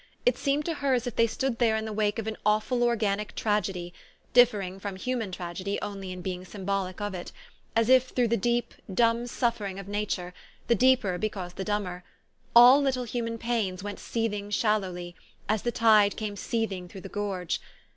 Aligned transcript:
It 0.25 0.35
seemed 0.35 0.65
to 0.65 0.73
her 0.73 0.95
as 0.95 1.05
if 1.05 1.15
they 1.15 1.27
stood 1.27 1.59
there 1.59 1.75
in 1.75 1.85
the 1.85 1.93
wake 1.93 2.17
of 2.17 2.25
an 2.25 2.35
awful 2.43 2.81
organic 2.81 3.35
tragedy, 3.35 3.93
differing 4.33 4.79
from 4.79 4.95
human 4.95 5.31
tragedy 5.31 5.79
only 5.79 6.11
in 6.11 6.23
being 6.23 6.43
symbolic 6.43 6.99
of 6.99 7.13
it; 7.13 7.31
as 7.75 7.87
if 7.87 8.07
through 8.07 8.29
the 8.29 8.35
deep, 8.35 8.73
dumb 8.91 9.27
suffering 9.27 9.77
of 9.77 9.87
Nature, 9.87 10.33
the 10.65 10.73
deeper 10.73 11.19
because 11.19 11.53
the 11.53 11.63
dumber, 11.63 12.03
all 12.55 12.81
little 12.81 13.03
human 13.03 13.37
pains 13.37 13.83
went 13.83 13.99
seething 13.99 14.49
shal 14.49 14.79
lowly, 14.79 15.13
as 15.47 15.61
the 15.61 15.71
tide 15.71 16.17
came 16.17 16.35
seething 16.35 16.87
through 16.87 17.01
the 17.01 17.07
gorge. 17.07 17.61